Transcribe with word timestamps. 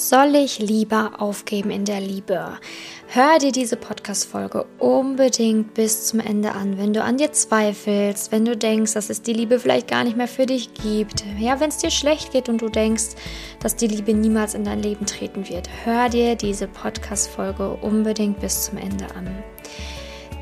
Soll 0.00 0.36
ich 0.36 0.60
lieber 0.60 1.14
aufgeben 1.18 1.72
in 1.72 1.84
der 1.84 2.00
Liebe? 2.00 2.52
Hör 3.08 3.38
dir 3.40 3.50
diese 3.50 3.74
Podcast-Folge 3.74 4.64
unbedingt 4.78 5.74
bis 5.74 6.06
zum 6.06 6.20
Ende 6.20 6.52
an. 6.52 6.78
Wenn 6.78 6.92
du 6.92 7.02
an 7.02 7.16
dir 7.16 7.32
zweifelst, 7.32 8.30
wenn 8.30 8.44
du 8.44 8.56
denkst, 8.56 8.94
dass 8.94 9.10
es 9.10 9.22
die 9.22 9.32
Liebe 9.32 9.58
vielleicht 9.58 9.88
gar 9.88 10.04
nicht 10.04 10.16
mehr 10.16 10.28
für 10.28 10.46
dich 10.46 10.72
gibt, 10.72 11.24
ja, 11.40 11.58
wenn 11.58 11.70
es 11.70 11.78
dir 11.78 11.90
schlecht 11.90 12.30
geht 12.30 12.48
und 12.48 12.62
du 12.62 12.68
denkst, 12.68 13.16
dass 13.58 13.74
die 13.74 13.88
Liebe 13.88 14.14
niemals 14.14 14.54
in 14.54 14.62
dein 14.62 14.84
Leben 14.84 15.04
treten 15.04 15.48
wird, 15.48 15.68
hör 15.84 16.08
dir 16.08 16.36
diese 16.36 16.68
Podcast-Folge 16.68 17.70
unbedingt 17.82 18.38
bis 18.38 18.66
zum 18.66 18.78
Ende 18.78 19.06
an. 19.16 19.26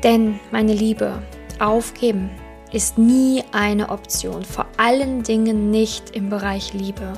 Denn, 0.03 0.39
meine 0.51 0.73
Liebe, 0.73 1.23
aufgeben 1.57 2.29
ist 2.71 2.97
nie 2.97 3.43
eine 3.53 3.89
Option, 3.89 4.43
vor 4.43 4.67
allen 4.77 5.23
Dingen 5.23 5.71
nicht 5.71 6.15
im 6.15 6.29
Bereich 6.29 6.73
Liebe. 6.73 7.13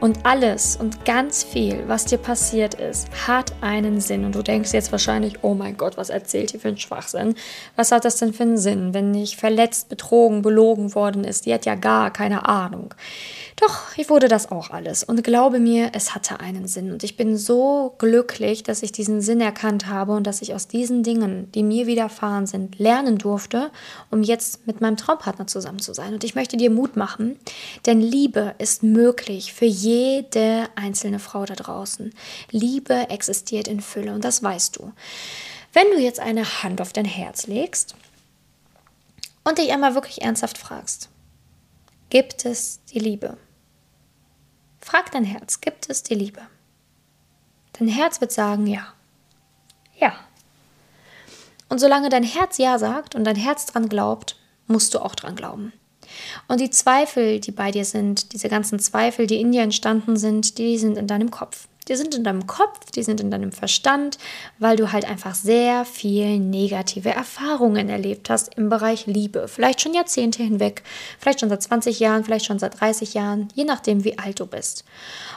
Und 0.00 0.26
alles 0.26 0.76
und 0.76 1.04
ganz 1.04 1.44
viel, 1.44 1.84
was 1.86 2.04
dir 2.04 2.18
passiert 2.18 2.74
ist, 2.74 3.08
hat 3.26 3.52
einen 3.62 4.00
Sinn. 4.00 4.24
Und 4.24 4.34
du 4.34 4.42
denkst 4.42 4.72
jetzt 4.72 4.92
wahrscheinlich, 4.92 5.42
oh 5.42 5.54
mein 5.54 5.76
Gott, 5.76 5.96
was 5.96 6.10
erzählt 6.10 6.52
ihr 6.52 6.60
für 6.60 6.68
einen 6.68 6.78
Schwachsinn? 6.78 7.34
Was 7.76 7.90
hat 7.90 8.04
das 8.04 8.16
denn 8.16 8.34
für 8.34 8.42
einen 8.42 8.58
Sinn, 8.58 8.92
wenn 8.92 9.12
nicht 9.12 9.36
verletzt, 9.36 9.88
betrogen, 9.88 10.42
belogen 10.42 10.94
worden 10.94 11.24
ist? 11.24 11.46
Die 11.46 11.54
hat 11.54 11.64
ja 11.64 11.74
gar 11.74 12.10
keine 12.10 12.46
Ahnung. 12.46 12.94
Doch, 13.56 13.96
ich 13.96 14.10
wurde 14.10 14.28
das 14.28 14.50
auch 14.50 14.70
alles. 14.70 15.04
Und 15.04 15.22
glaube 15.22 15.60
mir, 15.60 15.92
es 15.94 16.14
hatte 16.14 16.40
einen 16.40 16.66
Sinn. 16.66 16.92
Und 16.92 17.04
ich 17.04 17.16
bin 17.16 17.36
so 17.36 17.94
glücklich, 17.98 18.64
dass 18.64 18.82
ich 18.82 18.90
diesen 18.92 19.20
Sinn 19.20 19.40
erkannt 19.40 19.86
habe 19.86 20.12
und 20.12 20.26
dass 20.26 20.42
ich 20.42 20.54
aus 20.54 20.66
diesen 20.66 21.02
Dingen, 21.02 21.50
die 21.52 21.62
mir 21.62 21.86
widerfahren 21.86 22.46
sind, 22.46 22.78
lernen 22.78 23.16
durfte, 23.16 23.70
um 24.10 24.22
jetzt 24.22 24.66
mit 24.66 24.80
meinem 24.80 24.96
Traumpartner 24.96 25.46
zusammen 25.46 25.78
zu 25.78 25.94
sein. 25.94 26.14
Und 26.14 26.24
ich 26.24 26.34
möchte 26.34 26.56
dir 26.56 26.70
Mut 26.70 26.96
machen, 26.96 27.38
denn 27.86 28.00
Liebe 28.00 28.54
ist 28.58 28.82
möglich 28.82 29.54
für 29.54 29.66
jede 29.84 30.68
einzelne 30.74 31.18
Frau 31.18 31.44
da 31.44 31.54
draußen. 31.54 32.14
Liebe 32.50 33.10
existiert 33.10 33.68
in 33.68 33.80
Fülle 33.80 34.14
und 34.14 34.24
das 34.24 34.42
weißt 34.42 34.76
du. 34.76 34.92
Wenn 35.72 35.90
du 35.90 35.98
jetzt 35.98 36.20
eine 36.20 36.62
Hand 36.62 36.80
auf 36.80 36.92
dein 36.92 37.04
Herz 37.04 37.46
legst 37.46 37.94
und 39.44 39.58
dich 39.58 39.72
einmal 39.72 39.94
wirklich 39.94 40.22
ernsthaft 40.22 40.58
fragst, 40.58 41.10
gibt 42.10 42.44
es 42.44 42.80
die 42.86 42.98
Liebe? 42.98 43.36
Frag 44.80 45.10
dein 45.12 45.24
Herz, 45.24 45.60
gibt 45.60 45.90
es 45.90 46.02
die 46.02 46.14
Liebe? 46.14 46.42
Dein 47.78 47.88
Herz 47.88 48.20
wird 48.20 48.32
sagen 48.32 48.66
ja. 48.66 48.94
Ja. 49.98 50.14
Und 51.68 51.78
solange 51.78 52.08
dein 52.08 52.22
Herz 52.22 52.58
ja 52.58 52.78
sagt 52.78 53.14
und 53.14 53.24
dein 53.24 53.36
Herz 53.36 53.66
dran 53.66 53.88
glaubt, 53.88 54.36
musst 54.66 54.94
du 54.94 55.00
auch 55.00 55.14
dran 55.14 55.36
glauben. 55.36 55.72
Und 56.48 56.60
die 56.60 56.70
Zweifel, 56.70 57.40
die 57.40 57.52
bei 57.52 57.70
dir 57.70 57.84
sind, 57.84 58.32
diese 58.32 58.48
ganzen 58.48 58.78
Zweifel, 58.78 59.26
die 59.26 59.40
in 59.40 59.52
dir 59.52 59.62
entstanden 59.62 60.16
sind, 60.16 60.58
die 60.58 60.78
sind 60.78 60.96
in 60.96 61.06
deinem 61.06 61.30
Kopf. 61.30 61.68
Die 61.88 61.96
sind 61.96 62.14
in 62.14 62.24
deinem 62.24 62.46
Kopf, 62.46 62.90
die 62.92 63.02
sind 63.02 63.20
in 63.20 63.30
deinem 63.30 63.52
Verstand, 63.52 64.16
weil 64.58 64.76
du 64.76 64.90
halt 64.92 65.04
einfach 65.04 65.34
sehr 65.34 65.84
viel 65.84 66.38
negative 66.38 67.10
Erfahrungen 67.10 67.90
erlebt 67.90 68.30
hast 68.30 68.54
im 68.54 68.70
Bereich 68.70 69.06
Liebe. 69.06 69.48
Vielleicht 69.48 69.82
schon 69.82 69.92
Jahrzehnte 69.92 70.42
hinweg, 70.42 70.82
vielleicht 71.18 71.40
schon 71.40 71.50
seit 71.50 71.62
20 71.62 72.00
Jahren, 72.00 72.24
vielleicht 72.24 72.46
schon 72.46 72.58
seit 72.58 72.80
30 72.80 73.12
Jahren, 73.12 73.48
je 73.54 73.64
nachdem, 73.64 74.04
wie 74.04 74.18
alt 74.18 74.40
du 74.40 74.46
bist. 74.46 74.84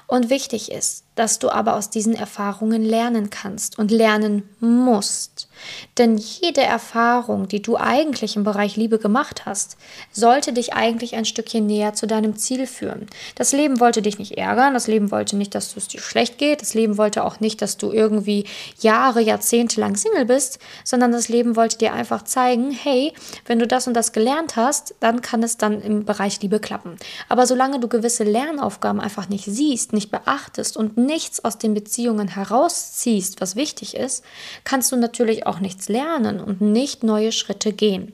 Und 0.08 0.30
wichtig 0.30 0.72
ist, 0.72 1.04
dass 1.18 1.40
du 1.40 1.50
aber 1.50 1.76
aus 1.76 1.90
diesen 1.90 2.16
Erfahrungen 2.16 2.84
lernen 2.84 3.30
kannst 3.30 3.80
und 3.80 3.92
lernen 3.92 4.48
musst. 4.60 5.50
Denn 5.98 6.18
jede 6.18 6.62
Erfahrung, 6.62 7.48
die 7.48 7.62
du 7.62 7.76
eigentlich 7.78 8.36
im 8.36 8.44
Bereich 8.44 8.76
Liebe 8.76 9.00
gemacht 9.00 9.46
hast, 9.46 9.78
sollte 10.12 10.54
dich 10.54 10.74
eigentlich 10.74 11.16
ein 11.16 11.26
Stückchen 11.26 11.66
näher 11.66 11.94
zu 11.94 12.06
deinem 12.06 12.36
Ziel 12.36 12.68
führen. 12.68 13.08
Das 13.36 13.52
Leben 13.52 13.80
wollte 13.80 14.04
dich 14.04 14.20
nicht 14.20 14.38
ärgern, 14.38 14.76
das 14.76 14.86
Leben 14.86 15.10
wollte 15.10 15.36
nicht, 15.36 15.56
dass 15.56 15.76
es 15.76 15.88
dir 15.88 16.00
schlecht 16.00 16.38
geht, 16.38 16.62
das 16.62 16.76
Leben 16.76 16.98
wollte 17.00 17.24
auch 17.24 17.40
nicht, 17.40 17.64
dass 17.64 17.78
du 17.78 17.92
irgendwie 17.92 18.46
Jahre, 18.80 19.20
Jahrzehnte 19.20 19.82
lang 19.82 19.96
Single 19.96 20.26
bist, 20.26 20.60
sondern 20.84 21.12
das 21.12 21.30
Leben 21.30 21.56
wollte 21.56 21.80
dir 21.80 21.94
einfach 21.94 22.24
zeigen, 22.24 22.72
hey, 22.72 23.12
wenn 23.48 23.58
du 23.58 23.66
das 23.66 23.88
und 23.88 23.96
das 23.96 24.12
gelernt 24.12 24.56
hast, 24.56 24.94
dann 25.00 25.22
kann 25.22 25.42
es 25.42 25.58
dann 25.58 25.82
im 25.82 26.06
Bereich 26.06 26.40
Liebe 26.42 26.60
klappen. 26.60 26.98
Aber 27.30 27.48
solange 27.48 27.80
du 27.80 27.88
gewisse 27.88 28.24
Lernaufgaben 28.24 29.00
einfach 29.00 29.30
nicht 29.30 29.46
siehst, 29.46 29.94
nicht 29.94 30.12
beachtest 30.12 30.78
und 30.78 30.98
nichts 31.08 31.44
aus 31.44 31.58
den 31.58 31.74
Beziehungen 31.74 32.28
herausziehst, 32.28 33.42
was 33.42 33.56
wichtig 33.56 33.96
ist, 33.96 34.24
kannst 34.64 34.92
du 34.92 34.96
natürlich 34.96 35.48
auch 35.48 35.60
nichts 35.60 35.90
lernen 35.90 36.40
und 36.40 36.62
nicht 36.62 37.04
neue 37.04 37.32
Schritte 37.32 37.74
gehen. 37.74 38.14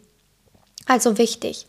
Also 0.86 1.18
wichtig. 1.18 1.68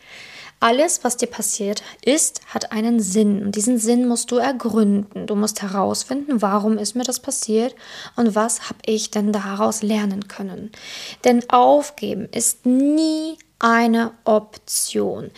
Alles, 0.61 1.05
was 1.05 1.17
dir 1.17 1.27
passiert 1.27 1.83
ist, 2.05 2.41
hat 2.47 2.73
einen 2.73 3.01
Sinn 3.01 3.45
und 3.45 3.55
diesen 3.55 3.79
Sinn 3.79 4.09
musst 4.09 4.31
du 4.31 4.37
ergründen. 4.37 5.27
Du 5.27 5.35
musst 5.35 5.61
herausfinden, 5.61 6.41
warum 6.41 6.79
ist 6.79 6.95
mir 6.97 7.03
das 7.03 7.21
passiert 7.21 7.75
und 8.17 8.35
was 8.35 8.71
habe 8.71 8.79
ich 8.87 9.11
denn 9.11 9.33
daraus 9.33 9.83
lernen 9.83 10.27
können. 10.29 10.73
Denn 11.25 11.49
aufgeben 11.51 12.29
ist 12.33 12.65
nie 12.65 13.37
eine 13.59 14.13
Option. 14.25 15.31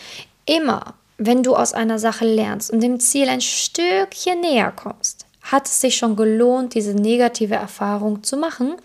Immer 0.45 0.93
wenn 1.17 1.43
du 1.43 1.55
aus 1.55 1.73
einer 1.73 1.99
Sache 1.99 2.25
lernst 2.25 2.71
und 2.71 2.81
dem 2.81 2.99
Ziel 2.99 3.27
ein 3.27 3.41
Stückchen 3.41 4.41
näher 4.41 4.71
kommst, 4.71 5.16
hat 5.51 5.67
es 5.67 5.81
sich 5.81 5.97
schon 5.97 6.15
gelohnt, 6.15 6.73
diese 6.73 6.93
negative 6.93 7.55
Erfahrung 7.55 8.23
zu 8.23 8.37
machen 8.37 8.75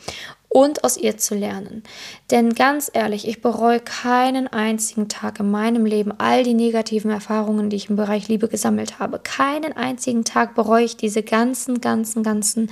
und 0.48 0.84
aus 0.84 0.96
ihr 0.96 1.16
zu 1.16 1.34
lernen. 1.34 1.82
Denn 2.32 2.54
ganz 2.54 2.91
ehrlich, 2.91 3.28
ich 3.28 3.43
bereue 3.43 3.78
keinen 3.78 4.48
einzigen 4.48 5.10
Tag 5.10 5.38
in 5.38 5.50
meinem 5.50 5.84
Leben 5.84 6.15
all 6.16 6.44
die 6.44 6.54
negativen 6.54 7.10
Erfahrungen, 7.10 7.69
die 7.69 7.76
ich 7.76 7.91
im 7.91 7.97
Bereich 7.97 8.26
Liebe 8.28 8.48
gesammelt 8.48 8.98
habe. 8.98 9.19
Keinen 9.19 9.75
einzigen 9.75 10.25
Tag 10.25 10.54
bereue 10.54 10.82
ich 10.82 10.97
diese 10.97 11.22
ganzen, 11.22 11.82
ganzen, 11.82 12.22
ganzen 12.22 12.71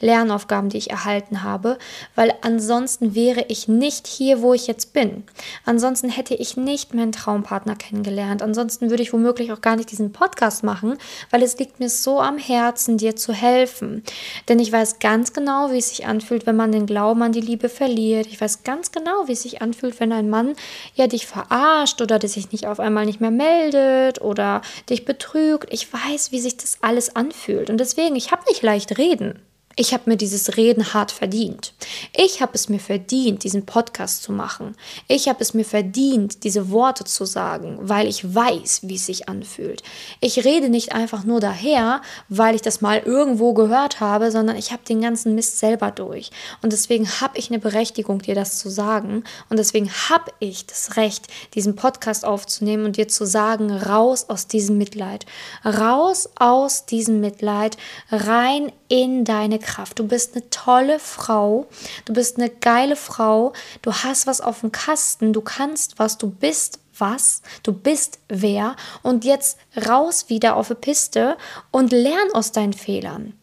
Lernaufgaben, 0.00 0.70
die 0.70 0.78
ich 0.78 0.90
erhalten 0.90 1.42
habe, 1.42 1.76
weil 2.14 2.32
ansonsten 2.40 3.14
wäre 3.14 3.44
ich 3.48 3.68
nicht 3.68 4.06
hier, 4.06 4.40
wo 4.40 4.54
ich 4.54 4.66
jetzt 4.66 4.94
bin. 4.94 5.24
Ansonsten 5.66 6.08
hätte 6.08 6.34
ich 6.34 6.56
nicht 6.56 6.94
meinen 6.94 7.12
Traumpartner 7.12 7.76
kennengelernt. 7.76 8.40
Ansonsten 8.40 8.88
würde 8.88 9.02
ich 9.02 9.12
womöglich 9.12 9.52
auch 9.52 9.60
gar 9.60 9.76
nicht 9.76 9.90
diesen 9.90 10.12
Podcast 10.12 10.64
machen, 10.64 10.96
weil 11.30 11.42
es 11.42 11.58
liegt 11.58 11.80
mir 11.80 11.90
so 11.90 12.18
am 12.18 12.38
Herzen, 12.38 12.96
dir 12.96 13.14
zu 13.14 13.34
helfen. 13.34 14.04
Denn 14.48 14.58
ich 14.58 14.72
weiß 14.72 15.00
ganz 15.00 15.34
genau, 15.34 15.70
wie 15.70 15.76
es 15.76 15.90
sich 15.90 16.06
anfühlt, 16.06 16.46
wenn 16.46 16.56
man 16.56 16.72
den 16.72 16.86
Glauben 16.86 17.20
man 17.20 17.32
die 17.32 17.42
Liebe 17.42 17.68
verliert. 17.68 18.26
Ich 18.26 18.40
weiß 18.40 18.64
ganz 18.64 18.90
genau, 18.90 19.01
wie 19.26 19.32
es 19.32 19.42
sich 19.42 19.62
anfühlt, 19.62 19.98
wenn 20.00 20.12
ein 20.12 20.30
Mann 20.30 20.54
ja 20.94 21.06
dich 21.06 21.26
verarscht 21.26 22.00
oder 22.00 22.18
der 22.18 22.28
sich 22.28 22.52
nicht 22.52 22.66
auf 22.66 22.80
einmal 22.80 23.06
nicht 23.06 23.20
mehr 23.20 23.30
meldet 23.30 24.20
oder 24.20 24.62
dich 24.88 25.04
betrügt. 25.04 25.72
Ich 25.72 25.92
weiß, 25.92 26.32
wie 26.32 26.40
sich 26.40 26.56
das 26.56 26.78
alles 26.80 27.16
anfühlt. 27.16 27.70
Und 27.70 27.78
deswegen, 27.78 28.16
ich 28.16 28.32
habe 28.32 28.42
nicht 28.48 28.62
leicht 28.62 28.98
reden. 28.98 29.38
Ich 29.76 29.94
habe 29.94 30.10
mir 30.10 30.16
dieses 30.16 30.56
Reden 30.56 30.92
hart 30.92 31.12
verdient. 31.12 31.72
Ich 32.14 32.42
habe 32.42 32.52
es 32.54 32.68
mir 32.68 32.78
verdient, 32.78 33.42
diesen 33.44 33.64
Podcast 33.64 34.22
zu 34.22 34.32
machen. 34.32 34.76
Ich 35.08 35.28
habe 35.28 35.40
es 35.40 35.54
mir 35.54 35.64
verdient, 35.64 36.44
diese 36.44 36.70
Worte 36.70 37.04
zu 37.04 37.24
sagen, 37.24 37.78
weil 37.80 38.06
ich 38.06 38.34
weiß, 38.34 38.80
wie 38.82 38.96
es 38.96 39.06
sich 39.06 39.28
anfühlt. 39.30 39.82
Ich 40.20 40.44
rede 40.44 40.68
nicht 40.68 40.92
einfach 40.92 41.24
nur 41.24 41.40
daher, 41.40 42.02
weil 42.28 42.54
ich 42.54 42.62
das 42.62 42.82
mal 42.82 42.98
irgendwo 42.98 43.54
gehört 43.54 44.00
habe, 44.00 44.30
sondern 44.30 44.56
ich 44.56 44.72
habe 44.72 44.82
den 44.86 45.00
ganzen 45.00 45.34
Mist 45.34 45.58
selber 45.58 45.90
durch. 45.90 46.30
Und 46.60 46.72
deswegen 46.72 47.08
habe 47.20 47.38
ich 47.38 47.50
eine 47.50 47.58
Berechtigung, 47.58 48.20
dir 48.20 48.34
das 48.34 48.58
zu 48.58 48.68
sagen. 48.68 49.24
Und 49.48 49.58
deswegen 49.58 49.90
habe 49.90 50.32
ich 50.38 50.66
das 50.66 50.96
Recht, 50.96 51.28
diesen 51.54 51.76
Podcast 51.76 52.26
aufzunehmen 52.26 52.84
und 52.84 52.98
dir 52.98 53.08
zu 53.08 53.24
sagen, 53.24 53.70
raus 53.70 54.26
aus 54.28 54.48
diesem 54.48 54.76
Mitleid. 54.76 55.24
Raus 55.64 56.28
aus 56.36 56.84
diesem 56.84 57.20
Mitleid, 57.20 57.78
rein 58.10 58.70
in 58.88 59.24
deine 59.24 59.61
Kraft. 59.62 59.98
Du 59.98 60.06
bist 60.06 60.34
eine 60.34 60.48
tolle 60.50 60.98
Frau. 60.98 61.66
Du 62.04 62.12
bist 62.12 62.36
eine 62.36 62.50
geile 62.50 62.96
Frau. 62.96 63.52
Du 63.80 63.92
hast 63.92 64.26
was 64.26 64.40
auf 64.40 64.60
dem 64.60 64.72
Kasten. 64.72 65.32
Du 65.32 65.40
kannst 65.40 65.98
was. 65.98 66.18
Du 66.18 66.30
bist 66.30 66.80
was. 66.98 67.42
Du 67.62 67.72
bist 67.72 68.18
wer. 68.28 68.76
Und 69.02 69.24
jetzt 69.24 69.58
raus 69.88 70.28
wieder 70.28 70.56
auf 70.56 70.68
die 70.68 70.74
Piste 70.74 71.36
und 71.70 71.92
lern 71.92 72.28
aus 72.34 72.52
deinen 72.52 72.74
Fehlern. 72.74 73.34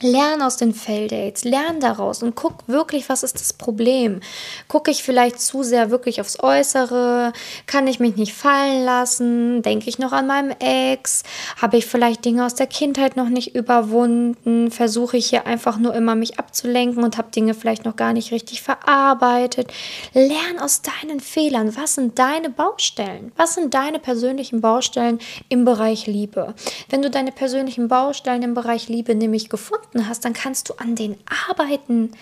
Lern 0.00 0.42
aus 0.42 0.56
den 0.56 0.74
Fail-Dates, 0.74 1.42
lern 1.42 1.80
daraus 1.80 2.22
und 2.22 2.36
guck 2.36 2.68
wirklich, 2.68 3.08
was 3.08 3.24
ist 3.24 3.40
das 3.40 3.52
Problem. 3.52 4.20
Gucke 4.68 4.92
ich 4.92 5.02
vielleicht 5.02 5.40
zu 5.40 5.64
sehr 5.64 5.90
wirklich 5.90 6.20
aufs 6.20 6.38
Äußere? 6.40 7.32
Kann 7.66 7.88
ich 7.88 7.98
mich 7.98 8.14
nicht 8.14 8.32
fallen 8.32 8.84
lassen? 8.84 9.62
Denke 9.62 9.88
ich 9.88 9.98
noch 9.98 10.12
an 10.12 10.28
meinem 10.28 10.54
Ex? 10.60 11.24
Habe 11.60 11.78
ich 11.78 11.86
vielleicht 11.86 12.24
Dinge 12.24 12.46
aus 12.46 12.54
der 12.54 12.68
Kindheit 12.68 13.16
noch 13.16 13.28
nicht 13.28 13.56
überwunden? 13.56 14.70
Versuche 14.70 15.16
ich 15.16 15.30
hier 15.30 15.48
einfach 15.48 15.78
nur 15.78 15.94
immer 15.94 16.14
mich 16.14 16.38
abzulenken 16.38 17.02
und 17.02 17.18
habe 17.18 17.32
Dinge 17.32 17.54
vielleicht 17.54 17.84
noch 17.84 17.96
gar 17.96 18.12
nicht 18.12 18.30
richtig 18.30 18.62
verarbeitet? 18.62 19.72
Lern 20.14 20.60
aus 20.60 20.80
deinen 20.82 21.18
Fehlern. 21.18 21.76
Was 21.76 21.96
sind 21.96 22.20
deine 22.20 22.50
Baustellen? 22.50 23.32
Was 23.36 23.54
sind 23.54 23.74
deine 23.74 23.98
persönlichen 23.98 24.60
Baustellen 24.60 25.18
im 25.48 25.64
Bereich 25.64 26.06
Liebe? 26.06 26.54
Wenn 26.88 27.02
du 27.02 27.10
deine 27.10 27.32
persönlichen 27.32 27.88
Baustellen 27.88 28.44
im 28.44 28.54
Bereich 28.54 28.88
Liebe 28.88 29.16
nämlich 29.16 29.48
gefunden 29.48 29.87
gefunden 29.92 30.08
hast, 30.08 30.24
dann 30.24 30.32
kannst 30.32 30.68
du 30.68 30.74
an 30.74 30.94
denen 30.94 31.16
arbeiten. 31.48 32.12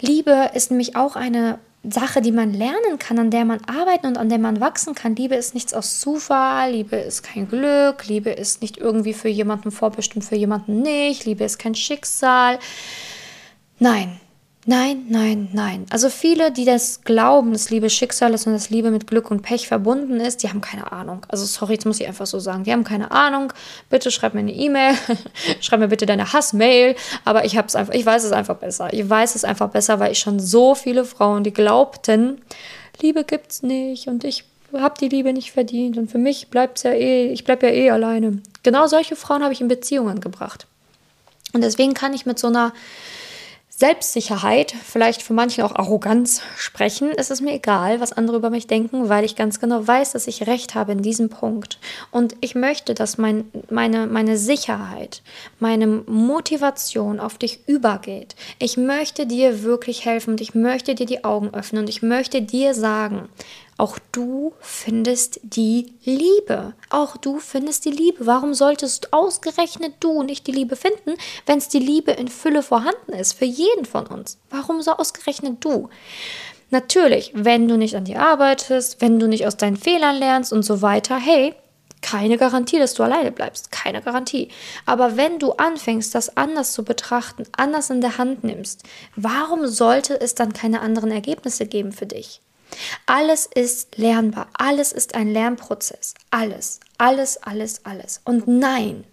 Liebe 0.00 0.50
ist 0.54 0.70
nämlich 0.70 0.96
auch 0.96 1.16
eine 1.16 1.58
Sache, 1.82 2.22
die 2.22 2.32
man 2.32 2.54
lernen 2.54 2.98
kann, 2.98 3.18
an 3.18 3.30
der 3.30 3.44
man 3.44 3.60
arbeiten 3.66 4.06
und 4.06 4.16
an 4.16 4.30
der 4.30 4.38
man 4.38 4.60
wachsen 4.60 4.94
kann. 4.94 5.16
Liebe 5.16 5.34
ist 5.34 5.54
nichts 5.54 5.74
aus 5.74 6.00
Zufall, 6.00 6.72
Liebe 6.72 6.96
ist 6.96 7.22
kein 7.22 7.46
Glück, 7.48 8.06
Liebe 8.06 8.30
ist 8.30 8.62
nicht 8.62 8.78
irgendwie 8.78 9.12
für 9.12 9.28
jemanden 9.28 9.70
vorbestimmt, 9.70 10.24
für 10.24 10.36
jemanden 10.36 10.80
nicht, 10.80 11.26
Liebe 11.26 11.44
ist 11.44 11.58
kein 11.58 11.74
Schicksal. 11.74 12.58
Nein, 13.78 14.18
Nein, 14.66 15.04
nein, 15.10 15.50
nein. 15.52 15.84
Also 15.90 16.08
viele, 16.08 16.50
die 16.50 16.64
das 16.64 17.02
glauben, 17.02 17.52
dass 17.52 17.68
Liebe 17.68 17.90
Schicksal 17.90 18.32
ist 18.32 18.46
und 18.46 18.54
dass 18.54 18.70
Liebe 18.70 18.90
mit 18.90 19.06
Glück 19.06 19.30
und 19.30 19.42
Pech 19.42 19.68
verbunden 19.68 20.20
ist, 20.20 20.42
die 20.42 20.48
haben 20.48 20.62
keine 20.62 20.90
Ahnung. 20.90 21.26
Also 21.28 21.44
sorry, 21.44 21.74
jetzt 21.74 21.84
muss 21.84 22.00
ich 22.00 22.08
einfach 22.08 22.24
so 22.24 22.38
sagen, 22.38 22.64
die 22.64 22.72
haben 22.72 22.84
keine 22.84 23.10
Ahnung. 23.10 23.52
Bitte 23.90 24.10
schreib 24.10 24.32
mir 24.32 24.40
eine 24.40 24.54
E-Mail, 24.54 24.94
schreib 25.60 25.80
mir 25.80 25.88
bitte 25.88 26.06
deine 26.06 26.32
Hassmail, 26.32 26.96
aber 27.26 27.44
ich 27.44 27.58
hab's 27.58 27.76
einfach, 27.76 27.92
ich 27.92 28.06
weiß 28.06 28.24
es 28.24 28.32
einfach 28.32 28.56
besser. 28.56 28.90
Ich 28.94 29.08
weiß 29.08 29.34
es 29.34 29.44
einfach 29.44 29.68
besser, 29.68 30.00
weil 30.00 30.12
ich 30.12 30.18
schon 30.18 30.40
so 30.40 30.74
viele 30.74 31.04
Frauen, 31.04 31.44
die 31.44 31.52
glaubten, 31.52 32.40
Liebe 33.02 33.24
gibt's 33.24 33.62
nicht 33.62 34.08
und 34.08 34.24
ich 34.24 34.44
habe 34.72 34.94
die 34.98 35.08
Liebe 35.08 35.34
nicht 35.34 35.52
verdient 35.52 35.98
und 35.98 36.10
für 36.10 36.18
mich 36.18 36.48
bleibt's 36.48 36.84
ja 36.84 36.92
eh, 36.92 37.30
ich 37.32 37.44
bleib 37.44 37.62
ja 37.62 37.68
eh 37.68 37.90
alleine. 37.90 38.40
Genau 38.62 38.86
solche 38.86 39.14
Frauen 39.14 39.42
habe 39.42 39.52
ich 39.52 39.60
in 39.60 39.68
Beziehungen 39.68 40.20
gebracht. 40.20 40.66
Und 41.52 41.62
deswegen 41.62 41.92
kann 41.94 42.14
ich 42.14 42.24
mit 42.24 42.38
so 42.38 42.48
einer 42.48 42.72
Selbstsicherheit, 43.76 44.72
vielleicht 44.72 45.20
für 45.20 45.32
manche 45.32 45.64
auch 45.64 45.74
Arroganz 45.74 46.42
sprechen. 46.56 47.10
Es 47.16 47.32
ist 47.32 47.40
mir 47.40 47.54
egal, 47.54 48.00
was 48.00 48.12
andere 48.12 48.36
über 48.36 48.48
mich 48.48 48.68
denken, 48.68 49.08
weil 49.08 49.24
ich 49.24 49.34
ganz 49.34 49.58
genau 49.58 49.84
weiß, 49.84 50.12
dass 50.12 50.28
ich 50.28 50.46
recht 50.46 50.76
habe 50.76 50.92
in 50.92 51.02
diesem 51.02 51.28
Punkt. 51.28 51.80
Und 52.12 52.36
ich 52.40 52.54
möchte, 52.54 52.94
dass 52.94 53.18
mein, 53.18 53.50
meine, 53.70 54.06
meine 54.06 54.38
Sicherheit, 54.38 55.22
meine 55.58 55.88
Motivation 55.88 57.18
auf 57.18 57.36
dich 57.36 57.66
übergeht. 57.66 58.36
Ich 58.60 58.76
möchte 58.76 59.26
dir 59.26 59.64
wirklich 59.64 60.04
helfen 60.04 60.30
und 60.30 60.40
ich 60.40 60.54
möchte 60.54 60.94
dir 60.94 61.06
die 61.06 61.24
Augen 61.24 61.52
öffnen 61.52 61.82
und 61.82 61.88
ich 61.88 62.00
möchte 62.00 62.42
dir 62.42 62.74
sagen, 62.74 63.28
auch 63.76 63.98
du 64.12 64.52
findest 64.60 65.40
die 65.42 65.94
Liebe. 66.04 66.74
Auch 66.90 67.16
du 67.16 67.38
findest 67.38 67.84
die 67.84 67.90
Liebe. 67.90 68.26
Warum 68.26 68.54
solltest 68.54 69.12
ausgerechnet 69.12 69.94
du 70.00 70.22
nicht 70.22 70.46
die 70.46 70.52
Liebe 70.52 70.76
finden, 70.76 71.14
wenn 71.46 71.58
es 71.58 71.68
die 71.68 71.80
Liebe 71.80 72.12
in 72.12 72.28
Fülle 72.28 72.62
vorhanden 72.62 73.12
ist 73.12 73.32
für 73.32 73.44
jeden 73.44 73.84
von 73.84 74.06
uns? 74.06 74.38
Warum 74.50 74.80
so 74.80 74.92
ausgerechnet 74.92 75.64
du? 75.64 75.88
Natürlich, 76.70 77.32
wenn 77.34 77.68
du 77.68 77.76
nicht 77.76 77.96
an 77.96 78.04
dir 78.04 78.20
arbeitest, 78.20 79.00
wenn 79.00 79.18
du 79.18 79.26
nicht 79.26 79.46
aus 79.46 79.56
deinen 79.56 79.76
Fehlern 79.76 80.16
lernst 80.16 80.52
und 80.52 80.64
so 80.64 80.80
weiter, 80.80 81.16
hey, 81.16 81.54
keine 82.00 82.36
Garantie, 82.36 82.78
dass 82.78 82.94
du 82.94 83.02
alleine 83.02 83.32
bleibst. 83.32 83.72
Keine 83.72 84.02
Garantie. 84.02 84.48
Aber 84.84 85.16
wenn 85.16 85.38
du 85.38 85.52
anfängst, 85.52 86.14
das 86.14 86.36
anders 86.36 86.72
zu 86.74 86.84
betrachten, 86.84 87.44
anders 87.56 87.90
in 87.90 88.02
der 88.02 88.18
Hand 88.18 88.44
nimmst, 88.44 88.82
warum 89.16 89.66
sollte 89.66 90.20
es 90.20 90.34
dann 90.34 90.52
keine 90.52 90.80
anderen 90.80 91.10
Ergebnisse 91.10 91.66
geben 91.66 91.92
für 91.92 92.06
dich? 92.06 92.40
Alles 93.06 93.46
ist 93.46 93.96
lernbar, 93.98 94.48
alles 94.54 94.92
ist 94.92 95.14
ein 95.14 95.32
Lernprozess, 95.32 96.14
alles, 96.30 96.80
alles, 96.98 97.42
alles, 97.42 97.84
alles. 97.84 98.20
Und 98.24 98.46
nein, 98.48 99.04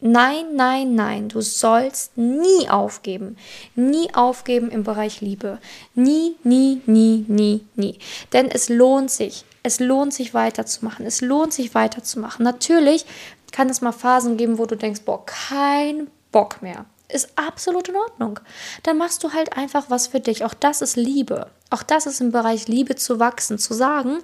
nein, 0.00 0.54
nein, 0.54 0.94
nein, 0.94 1.28
du 1.28 1.40
sollst 1.40 2.16
nie 2.16 2.68
aufgeben, 2.68 3.36
nie 3.74 4.14
aufgeben 4.14 4.70
im 4.70 4.84
Bereich 4.84 5.20
Liebe. 5.20 5.58
Nie, 5.94 6.36
nie, 6.42 6.82
nie, 6.86 7.24
nie, 7.28 7.66
nie. 7.76 7.98
Denn 8.32 8.50
es 8.50 8.68
lohnt 8.68 9.10
sich, 9.10 9.44
es 9.62 9.80
lohnt 9.80 10.14
sich 10.14 10.34
weiterzumachen, 10.34 11.06
es 11.06 11.20
lohnt 11.20 11.52
sich 11.52 11.74
weiterzumachen. 11.74 12.44
Natürlich 12.44 13.04
kann 13.52 13.68
es 13.68 13.80
mal 13.80 13.92
Phasen 13.92 14.36
geben, 14.36 14.58
wo 14.58 14.66
du 14.66 14.76
denkst, 14.76 15.02
boah, 15.04 15.24
kein 15.26 16.08
Bock 16.32 16.62
mehr 16.62 16.86
ist 17.12 17.30
absolut 17.36 17.88
in 17.88 17.96
Ordnung. 17.96 18.40
Dann 18.82 18.98
machst 18.98 19.22
du 19.24 19.32
halt 19.32 19.56
einfach 19.56 19.86
was 19.88 20.08
für 20.08 20.20
dich. 20.20 20.44
Auch 20.44 20.54
das 20.54 20.82
ist 20.82 20.96
Liebe. 20.96 21.48
Auch 21.70 21.82
das 21.82 22.06
ist 22.06 22.20
im 22.20 22.32
Bereich 22.32 22.68
Liebe 22.68 22.96
zu 22.96 23.18
wachsen, 23.18 23.58
zu 23.58 23.74
sagen, 23.74 24.18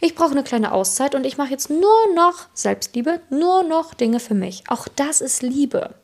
ich 0.00 0.14
brauche 0.14 0.30
eine 0.30 0.44
kleine 0.44 0.72
Auszeit 0.72 1.14
und 1.14 1.24
ich 1.24 1.36
mache 1.36 1.50
jetzt 1.50 1.68
nur 1.68 2.14
noch 2.14 2.46
Selbstliebe, 2.54 3.20
nur 3.28 3.62
noch 3.62 3.94
Dinge 3.94 4.18
für 4.18 4.34
mich. 4.34 4.64
Auch 4.68 4.88
das 4.88 5.20
ist 5.20 5.42
Liebe 5.42 5.94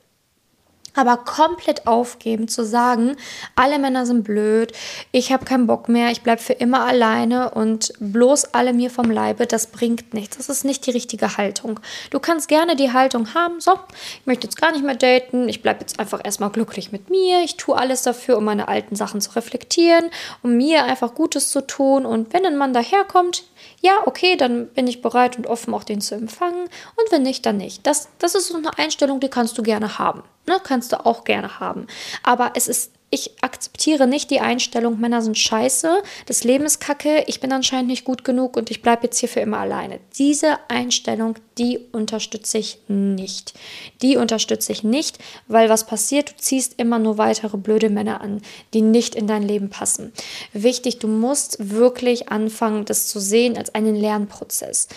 aber 0.96 1.16
komplett 1.19 1.87
aufgeben, 1.87 2.48
zu 2.48 2.64
sagen, 2.64 3.16
alle 3.54 3.78
Männer 3.78 4.06
sind 4.06 4.25
blöd, 4.25 4.72
ich 5.12 5.32
habe 5.32 5.44
keinen 5.44 5.66
Bock 5.66 5.88
mehr, 5.88 6.10
ich 6.10 6.22
bleibe 6.22 6.43
für 6.43 6.54
immer 6.54 6.87
alleine 6.87 7.50
und 7.50 7.93
bloß 8.00 8.54
alle 8.54 8.72
mir 8.72 8.90
vom 8.90 9.10
Leibe, 9.10 9.46
das 9.46 9.69
bringt 9.69 10.14
nichts. 10.14 10.37
Das 10.37 10.48
ist 10.48 10.64
nicht 10.64 10.87
die 10.87 10.90
richtige 10.90 11.37
Haltung. 11.37 11.81
Du 12.10 12.20
kannst 12.20 12.48
gerne 12.48 12.76
die 12.76 12.93
Haltung 12.93 13.34
haben, 13.34 13.60
so, 13.60 13.72
ich 14.20 14.26
möchte 14.26 14.46
jetzt 14.46 14.60
gar 14.60 14.72
nicht 14.72 14.84
mehr 14.84 14.94
daten, 14.94 15.48
ich 15.48 15.62
bleibe 15.62 15.81
jetzt 15.81 15.98
einfach 15.98 16.20
erstmal 16.25 16.50
glücklich 16.50 16.93
mit 16.93 17.10
mir, 17.10 17.42
ich 17.42 17.56
tue 17.56 17.76
alles 17.76 18.02
dafür, 18.02 18.38
um 18.38 18.44
meine 18.44 18.69
alten 18.69 18.96
Sachen 18.96 19.20
zu 19.20 19.34
reflektieren, 19.37 20.10
um 20.42 20.56
mir 20.56 20.84
einfach 20.84 21.14
Gutes 21.14 21.50
zu 21.50 21.66
tun 21.66 22.06
und 22.06 22.32
wenn 22.32 22.46
ein 22.46 22.56
Mann 22.56 22.72
daherkommt, 22.72 23.44
ja, 23.80 24.06
okay, 24.06 24.36
dann 24.36 24.68
bin 24.68 24.86
ich 24.86 25.02
bereit 25.02 25.36
und 25.36 25.46
offen, 25.46 25.74
auch 25.74 25.84
den 25.84 26.00
zu 26.00 26.14
empfangen. 26.14 26.64
Und 26.64 27.12
wenn 27.12 27.22
nicht, 27.22 27.46
dann 27.46 27.56
nicht. 27.56 27.86
Das, 27.86 28.08
das 28.18 28.34
ist 28.34 28.48
so 28.48 28.56
eine 28.56 28.76
Einstellung, 28.78 29.20
die 29.20 29.28
kannst 29.28 29.58
du 29.58 29.62
gerne 29.62 29.98
haben. 29.98 30.22
Ne? 30.46 30.58
Kannst 30.62 30.92
du 30.92 31.04
auch 31.04 31.24
gerne 31.24 31.60
haben. 31.60 31.86
Aber 32.22 32.52
es 32.54 32.68
ist 32.68 32.92
ich 33.08 33.31
akzeptiere 33.41 34.06
nicht 34.06 34.31
die 34.31 34.41
Einstellung, 34.41 34.99
Männer 34.99 35.23
sind 35.23 35.38
scheiße, 35.38 36.03
das 36.26 36.43
Leben 36.43 36.64
ist 36.64 36.81
kacke, 36.81 37.23
ich 37.29 37.38
bin 37.38 37.53
anscheinend 37.53 37.88
nicht 37.88 38.05
gut 38.05 38.25
genug 38.25 38.56
und 38.56 38.70
ich 38.70 38.82
bleibe 38.82 39.05
jetzt 39.05 39.19
hier 39.19 39.29
für 39.29 39.41
immer 39.41 39.58
alleine. 39.58 40.00
Diese 40.19 40.58
Einstellung, 40.69 41.37
die 41.56 41.79
unterstütze 41.93 42.58
ich 42.58 42.81
nicht. 42.88 43.55
Die 44.03 44.17
unterstütze 44.17 44.73
ich 44.73 44.82
nicht, 44.82 45.19
weil 45.47 45.69
was 45.69 45.87
passiert, 45.87 46.31
du 46.31 46.37
ziehst 46.37 46.75
immer 46.79 46.99
nur 46.99 47.17
weitere 47.17 47.56
blöde 47.56 47.91
Männer 47.91 48.20
an, 48.20 48.43
die 48.75 48.82
nicht 48.82 49.14
in 49.14 49.29
dein 49.29 49.43
Leben 49.43 49.70
passen. 49.70 50.12
Wichtig, 50.52 50.99
du 50.99 51.06
musst 51.06 51.70
wirklich 51.70 52.31
anfangen, 52.31 52.87
das 52.87 53.06
zu 53.06 53.20
sehen 53.20 53.56
als 53.56 53.75
einen 53.75 53.94
Lernprozess 53.94 54.88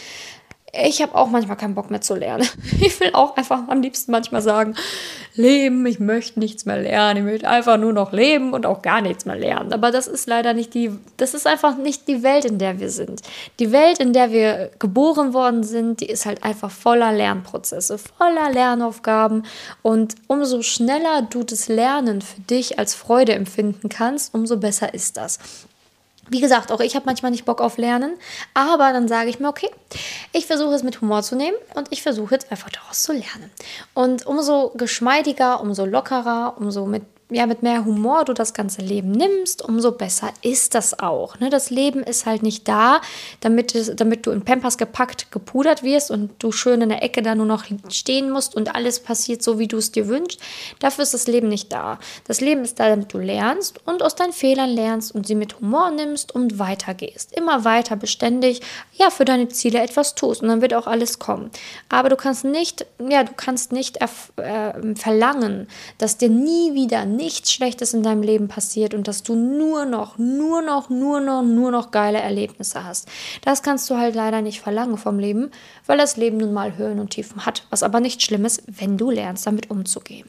ich 0.73 1.01
habe 1.01 1.15
auch 1.15 1.29
manchmal 1.29 1.57
keinen 1.57 1.75
Bock 1.75 1.89
mehr 1.89 2.01
zu 2.01 2.15
lernen. 2.15 2.47
Ich 2.81 2.99
will 2.99 3.11
auch 3.13 3.35
einfach 3.35 3.67
am 3.67 3.81
liebsten 3.81 4.11
manchmal 4.11 4.41
sagen, 4.41 4.75
leben, 5.35 5.85
ich 5.85 5.99
möchte 5.99 6.39
nichts 6.39 6.65
mehr 6.65 6.77
lernen, 6.77 7.17
ich 7.17 7.31
möchte 7.31 7.49
einfach 7.49 7.77
nur 7.77 7.93
noch 7.93 8.13
leben 8.13 8.53
und 8.53 8.65
auch 8.65 8.81
gar 8.81 9.01
nichts 9.01 9.25
mehr 9.25 9.35
lernen. 9.35 9.73
Aber 9.73 9.91
das 9.91 10.07
ist 10.07 10.27
leider 10.27 10.53
nicht 10.53 10.73
die, 10.73 10.91
das 11.17 11.33
ist 11.33 11.45
einfach 11.45 11.77
nicht 11.77 12.07
die 12.07 12.23
Welt, 12.23 12.45
in 12.45 12.57
der 12.57 12.79
wir 12.79 12.89
sind. 12.89 13.21
Die 13.59 13.71
Welt, 13.71 13.99
in 13.99 14.13
der 14.13 14.31
wir 14.31 14.71
geboren 14.79 15.33
worden 15.33 15.63
sind, 15.63 16.01
die 16.01 16.07
ist 16.07 16.25
halt 16.25 16.43
einfach 16.43 16.71
voller 16.71 17.11
Lernprozesse, 17.11 17.97
voller 17.97 18.49
Lernaufgaben. 18.51 19.43
Und 19.81 20.15
umso 20.27 20.61
schneller 20.61 21.23
du 21.29 21.43
das 21.43 21.67
Lernen 21.67 22.21
für 22.21 22.41
dich 22.41 22.79
als 22.79 22.95
Freude 22.95 23.33
empfinden 23.33 23.89
kannst, 23.89 24.33
umso 24.33 24.57
besser 24.57 24.93
ist 24.93 25.17
das. 25.17 25.39
Wie 26.29 26.41
gesagt, 26.41 26.71
auch 26.71 26.79
ich 26.79 26.95
habe 26.95 27.05
manchmal 27.05 27.31
nicht 27.31 27.45
Bock 27.45 27.61
auf 27.61 27.77
Lernen, 27.77 28.15
aber 28.53 28.93
dann 28.93 29.07
sage 29.07 29.29
ich 29.29 29.39
mir, 29.39 29.49
okay, 29.49 29.69
ich 30.31 30.45
versuche 30.45 30.75
es 30.75 30.83
mit 30.83 31.01
Humor 31.01 31.23
zu 31.23 31.35
nehmen 31.35 31.57
und 31.75 31.87
ich 31.91 32.01
versuche 32.01 32.35
jetzt 32.35 32.51
einfach 32.51 32.69
daraus 32.69 33.03
zu 33.03 33.13
lernen. 33.13 33.51
Und 33.93 34.25
umso 34.25 34.71
geschmeidiger, 34.75 35.61
umso 35.61 35.85
lockerer, 35.85 36.55
umso 36.57 36.85
mit 36.85 37.03
ja, 37.31 37.45
mit 37.45 37.61
mehr 37.61 37.85
Humor 37.85 38.25
du 38.25 38.33
das 38.33 38.55
ganze 38.55 38.81
Leben 38.81 39.11
nimmst, 39.11 39.61
umso 39.61 39.91
besser 39.91 40.31
ist 40.41 40.73
das 40.73 40.97
auch. 40.99 41.39
Ne? 41.39 41.51
Das 41.51 41.69
Leben 41.69 42.01
ist 42.01 42.25
halt 42.25 42.41
nicht 42.41 42.67
da, 42.67 43.01
damit, 43.39 43.75
es, 43.75 43.95
damit 43.95 44.25
du 44.25 44.31
in 44.31 44.43
Pampers 44.43 44.79
gepackt, 44.79 45.31
gepudert 45.31 45.83
wirst 45.83 46.09
und 46.09 46.31
du 46.39 46.51
schön 46.51 46.81
in 46.81 46.89
der 46.89 47.03
Ecke 47.03 47.21
da 47.21 47.35
nur 47.35 47.45
noch 47.45 47.65
stehen 47.89 48.31
musst 48.31 48.55
und 48.55 48.73
alles 48.73 48.99
passiert 48.99 49.43
so, 49.43 49.59
wie 49.59 49.67
du 49.67 49.77
es 49.77 49.91
dir 49.91 50.07
wünschst. 50.07 50.39
Dafür 50.79 51.03
ist 51.03 51.13
das 51.13 51.27
Leben 51.27 51.49
nicht 51.49 51.71
da. 51.71 51.99
Das 52.25 52.41
Leben 52.41 52.63
ist 52.63 52.79
da, 52.79 52.89
damit 52.89 53.13
du 53.13 53.19
lernst 53.19 53.79
und 53.85 54.01
aus 54.01 54.15
deinen 54.15 54.33
Fehlern 54.33 54.69
lernst 54.69 55.13
und 55.13 55.27
sie 55.27 55.35
mit 55.35 55.59
Humor 55.59 55.91
nimmst 55.91 56.33
und 56.33 56.57
weitergehst. 56.57 57.37
Immer 57.37 57.63
weiter 57.63 57.95
beständig, 57.95 58.61
ja, 58.93 59.11
für 59.11 59.25
deine 59.25 59.49
Ziele 59.49 59.81
etwas 59.81 60.15
tust 60.15 60.41
und 60.41 60.47
dann 60.47 60.61
wird 60.61 60.73
auch 60.73 60.87
alles 60.87 61.19
kommen. 61.19 61.51
Aber 61.89 62.09
du 62.09 62.15
kannst 62.15 62.43
nicht, 62.43 62.87
ja, 63.07 63.23
du 63.23 63.33
kannst 63.35 63.71
nicht 63.71 63.99
äh, 64.01 64.95
verlangen, 64.95 65.67
dass 65.99 66.17
dir 66.17 66.29
nie 66.29 66.73
wieder, 66.73 67.05
nichts 67.19 67.51
Schlechtes 67.51 67.93
in 67.93 68.01
deinem 68.01 68.23
Leben 68.23 68.47
passiert 68.47 68.93
und 68.93 69.07
dass 69.07 69.23
du 69.23 69.35
nur 69.35 69.85
noch, 69.85 70.17
nur 70.17 70.61
noch, 70.61 70.89
nur 70.89 71.19
noch, 71.19 71.43
nur 71.43 71.69
noch 71.69 71.91
geile 71.91 72.19
Erlebnisse 72.19 72.83
hast. 72.83 73.07
Das 73.43 73.61
kannst 73.61 73.89
du 73.89 73.97
halt 73.97 74.15
leider 74.15 74.41
nicht 74.41 74.61
verlangen 74.61 74.97
vom 74.97 75.19
Leben, 75.19 75.51
weil 75.85 75.97
das 75.97 76.17
Leben 76.17 76.37
nun 76.37 76.53
mal 76.53 76.77
Höhen 76.77 76.99
und 76.99 77.11
Tiefen 77.11 77.45
hat. 77.45 77.63
Was 77.69 77.83
aber 77.83 77.99
nicht 77.99 78.23
schlimm 78.23 78.45
ist, 78.45 78.63
wenn 78.65 78.97
du 78.97 79.11
lernst, 79.11 79.45
damit 79.45 79.69
umzugehen. 79.69 80.27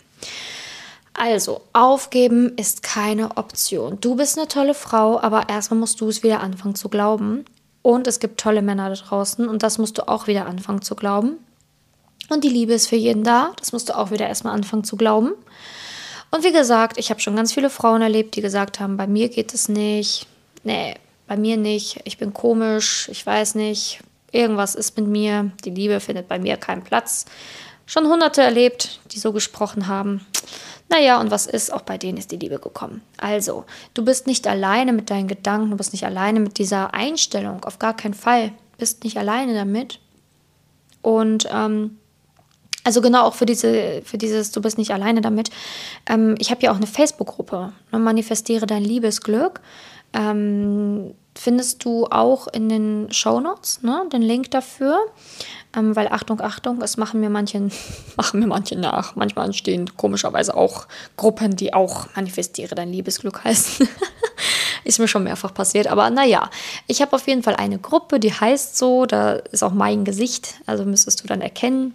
Also, 1.14 1.60
aufgeben 1.72 2.52
ist 2.56 2.82
keine 2.82 3.36
Option. 3.36 3.98
Du 4.00 4.16
bist 4.16 4.36
eine 4.36 4.48
tolle 4.48 4.74
Frau, 4.74 5.20
aber 5.20 5.48
erstmal 5.48 5.78
musst 5.78 6.00
du 6.00 6.08
es 6.08 6.22
wieder 6.22 6.40
anfangen 6.40 6.74
zu 6.74 6.88
glauben. 6.88 7.44
Und 7.82 8.06
es 8.06 8.20
gibt 8.20 8.40
tolle 8.40 8.62
Männer 8.62 8.90
da 8.90 8.94
draußen 8.96 9.48
und 9.48 9.62
das 9.62 9.78
musst 9.78 9.96
du 9.96 10.08
auch 10.08 10.26
wieder 10.26 10.46
anfangen 10.46 10.82
zu 10.82 10.94
glauben. 10.94 11.38
Und 12.28 12.44
die 12.44 12.48
Liebe 12.48 12.74
ist 12.74 12.88
für 12.88 12.96
jeden 12.96 13.24
da. 13.24 13.52
Das 13.56 13.72
musst 13.72 13.88
du 13.88 13.96
auch 13.96 14.10
wieder 14.10 14.28
erstmal 14.28 14.54
anfangen 14.54 14.84
zu 14.84 14.96
glauben. 14.96 15.32
Und 16.30 16.44
wie 16.44 16.52
gesagt, 16.52 16.98
ich 16.98 17.10
habe 17.10 17.20
schon 17.20 17.36
ganz 17.36 17.52
viele 17.52 17.70
Frauen 17.70 18.02
erlebt, 18.02 18.36
die 18.36 18.40
gesagt 18.40 18.78
haben, 18.80 18.96
bei 18.96 19.06
mir 19.06 19.28
geht 19.28 19.52
es 19.52 19.68
nicht. 19.68 20.26
Nee, 20.62 20.94
bei 21.26 21.36
mir 21.36 21.56
nicht. 21.56 22.00
Ich 22.04 22.18
bin 22.18 22.32
komisch, 22.32 23.08
ich 23.10 23.24
weiß 23.24 23.54
nicht. 23.56 24.00
Irgendwas 24.32 24.74
ist 24.74 24.96
mit 24.96 25.06
mir. 25.06 25.50
Die 25.64 25.70
Liebe 25.70 26.00
findet 26.00 26.28
bei 26.28 26.38
mir 26.38 26.56
keinen 26.56 26.82
Platz. 26.82 27.26
Schon 27.86 28.06
hunderte 28.06 28.42
erlebt, 28.42 29.00
die 29.10 29.18
so 29.18 29.32
gesprochen 29.32 29.88
haben. 29.88 30.24
Naja, 30.88 31.20
und 31.20 31.30
was 31.30 31.46
ist? 31.46 31.72
Auch 31.72 31.82
bei 31.82 31.98
denen 31.98 32.18
ist 32.18 32.32
die 32.32 32.36
Liebe 32.36 32.58
gekommen. 32.58 33.00
Also, 33.16 33.64
du 33.94 34.04
bist 34.04 34.26
nicht 34.26 34.46
alleine 34.48 34.92
mit 34.92 35.08
deinen 35.08 35.28
Gedanken, 35.28 35.70
du 35.70 35.76
bist 35.76 35.92
nicht 35.92 36.04
alleine 36.04 36.40
mit 36.40 36.58
dieser 36.58 36.94
Einstellung, 36.94 37.64
auf 37.64 37.78
gar 37.78 37.96
keinen 37.96 38.14
Fall. 38.14 38.52
Bist 38.76 39.04
nicht 39.04 39.16
alleine 39.16 39.54
damit. 39.54 40.00
Und 41.00 41.48
ähm, 41.52 41.99
also 42.84 43.00
genau 43.00 43.24
auch 43.24 43.34
für 43.34 43.46
diese, 43.46 44.02
für 44.04 44.18
dieses, 44.18 44.52
du 44.52 44.60
bist 44.60 44.78
nicht 44.78 44.92
alleine 44.92 45.20
damit. 45.20 45.50
Ähm, 46.08 46.34
ich 46.38 46.50
habe 46.50 46.62
ja 46.62 46.72
auch 46.72 46.76
eine 46.76 46.86
Facebook-Gruppe, 46.86 47.72
ne, 47.92 47.98
Manifestiere 47.98 48.66
dein 48.66 48.84
Liebesglück. 48.84 49.60
Ähm, 50.12 51.14
findest 51.38 51.84
du 51.84 52.06
auch 52.06 52.48
in 52.48 52.68
den 52.68 53.12
Shownotes, 53.12 53.82
ne, 53.82 54.02
den 54.12 54.22
Link 54.22 54.50
dafür. 54.50 54.98
Ähm, 55.76 55.94
weil 55.94 56.08
Achtung, 56.08 56.40
Achtung, 56.40 56.82
es 56.82 56.96
machen 56.96 57.20
mir 57.20 57.30
manche, 57.30 57.70
machen 58.16 58.40
mir 58.40 58.46
manche 58.46 58.76
nach. 58.76 59.14
Manchmal 59.14 59.46
entstehen 59.46 59.96
komischerweise 59.96 60.56
auch 60.56 60.88
Gruppen, 61.16 61.56
die 61.56 61.72
auch 61.72 62.06
Manifestiere 62.16 62.74
dein 62.74 62.92
Liebesglück 62.92 63.44
heißen. 63.44 63.88
ist 64.84 64.98
mir 64.98 65.08
schon 65.08 65.24
mehrfach 65.24 65.54
passiert. 65.54 65.86
Aber 65.86 66.10
naja, 66.10 66.50
ich 66.86 67.02
habe 67.02 67.14
auf 67.14 67.28
jeden 67.28 67.42
Fall 67.42 67.56
eine 67.56 67.78
Gruppe, 67.78 68.18
die 68.18 68.32
heißt 68.32 68.76
so, 68.76 69.06
da 69.06 69.34
ist 69.34 69.62
auch 69.62 69.72
mein 69.72 70.04
Gesicht, 70.04 70.54
also 70.66 70.84
müsstest 70.84 71.22
du 71.22 71.28
dann 71.28 71.40
erkennen. 71.40 71.94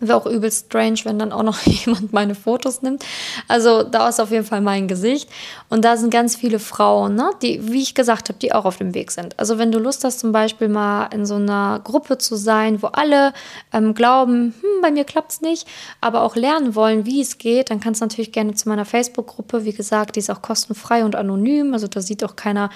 Wäre 0.00 0.18
auch 0.18 0.26
übelst 0.26 0.66
strange, 0.66 0.98
wenn 1.04 1.18
dann 1.20 1.32
auch 1.32 1.44
noch 1.44 1.60
jemand 1.66 2.12
meine 2.12 2.34
Fotos 2.34 2.82
nimmt. 2.82 3.04
Also 3.46 3.84
da 3.84 4.08
ist 4.08 4.20
auf 4.20 4.30
jeden 4.32 4.44
Fall 4.44 4.60
mein 4.60 4.88
Gesicht. 4.88 5.30
Und 5.68 5.84
da 5.84 5.96
sind 5.96 6.10
ganz 6.10 6.34
viele 6.34 6.58
Frauen, 6.58 7.14
ne, 7.14 7.30
die, 7.42 7.70
wie 7.70 7.82
ich 7.82 7.94
gesagt 7.94 8.28
habe, 8.28 8.38
die 8.38 8.52
auch 8.52 8.64
auf 8.64 8.78
dem 8.78 8.92
Weg 8.94 9.12
sind. 9.12 9.38
Also 9.38 9.58
wenn 9.58 9.70
du 9.70 9.78
Lust 9.78 10.02
hast, 10.02 10.18
zum 10.18 10.32
Beispiel 10.32 10.68
mal 10.68 11.06
in 11.12 11.26
so 11.26 11.36
einer 11.36 11.80
Gruppe 11.84 12.18
zu 12.18 12.34
sein, 12.34 12.82
wo 12.82 12.88
alle 12.88 13.32
ähm, 13.72 13.94
glauben, 13.94 14.54
hm, 14.60 14.82
bei 14.82 14.90
mir 14.90 15.04
klappt 15.04 15.32
es 15.32 15.40
nicht, 15.40 15.68
aber 16.00 16.22
auch 16.22 16.34
lernen 16.34 16.74
wollen, 16.74 17.06
wie 17.06 17.20
es 17.20 17.38
geht, 17.38 17.70
dann 17.70 17.78
kannst 17.80 18.00
du 18.00 18.06
natürlich 18.06 18.32
gerne 18.32 18.54
zu 18.54 18.68
meiner 18.68 18.84
Facebook-Gruppe. 18.84 19.64
Wie 19.64 19.72
gesagt, 19.72 20.16
die 20.16 20.20
ist 20.20 20.30
auch 20.30 20.42
kostenfrei 20.42 21.04
und 21.04 21.14
anonym. 21.14 21.72
Also 21.72 21.86
da 21.86 22.00
sieht 22.00 22.24
auch 22.24 22.34
keiner, 22.34 22.70